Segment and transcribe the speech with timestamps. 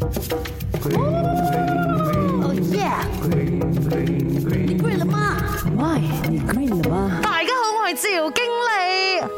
[0.00, 2.86] 哦耶！
[3.30, 3.34] 你
[4.96, 5.36] 了吗
[6.56, 7.18] 你了吗？
[7.22, 8.68] 大家好，我是赵经理。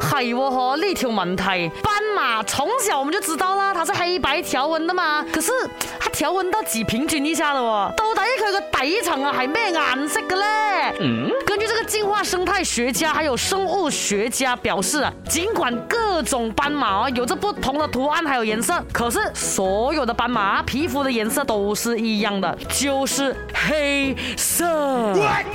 [0.01, 1.43] 系喎呢条问题，
[1.81, 5.25] 斑马从小我们就知道啦，它是黑白条纹的嘛。
[5.31, 5.51] 可是
[5.99, 7.59] 它条纹到几平均呢下嘞？
[7.97, 10.93] 到底佢个底层啊系咩颜色嘅咧？
[11.91, 24.80] 进化生态学家还有生物学家表示啊，尽管各种斑马啊有着不同的图案还有颜色，可是所有的斑马皮肤的颜色都是一样的，就是黑色。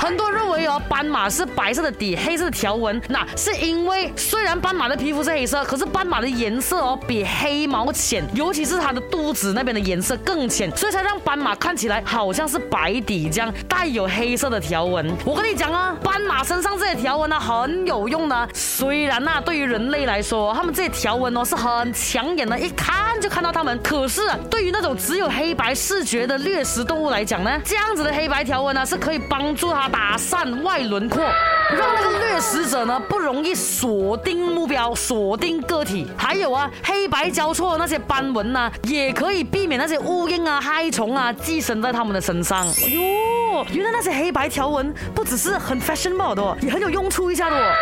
[0.07, 3.01] 很多人认为哦，斑马是白色的底，黑色的条纹。
[3.09, 15.13] 那是因为虽然斑马的皮肤是黑色，可是斑马的颜色哦比黑毛浅，尤其是它的肚子那边的颜色更浅，所以才让斑马看起来好像是白底这样带有黑色的条纹。
[15.25, 16.76] 我跟你讲啊，斑马身上。
[17.07, 31.23] 条纹呢很有用呢，虽然呢对于人类来说，他们这些条纹哦是很抢眼的，一看就看到他们，可是对于那种只有黑白视觉的掠食动物来讲呢，这样子的黑白条纹呢是可以帮助它打散外轮廓。
[31.71, 42.65] 让那个掠食者呢不容易锁定目标、锁定个体，还有啊，黑白交错那些斑纹呢，也可以避免那些乌蝇啊、害虫啊寄生在它们的身上。
[42.67, 47.57] 哟，原来那些黑白条纹不只是很 fashion a b l e 的，也很有用处一下的。
[47.57, 47.73] 哦。